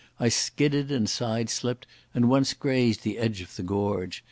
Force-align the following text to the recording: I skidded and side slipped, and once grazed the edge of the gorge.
I 0.19 0.29
skidded 0.29 0.89
and 0.91 1.07
side 1.07 1.47
slipped, 1.51 1.85
and 2.15 2.27
once 2.27 2.55
grazed 2.55 3.03
the 3.03 3.19
edge 3.19 3.41
of 3.41 3.55
the 3.55 3.61
gorge. 3.61 4.19